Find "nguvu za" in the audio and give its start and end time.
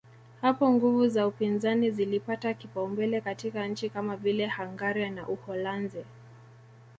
0.73-1.27